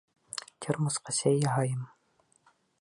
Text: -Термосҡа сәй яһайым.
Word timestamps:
-Термосҡа 0.35 1.15
сәй 1.19 1.39
яһайым. 1.45 1.87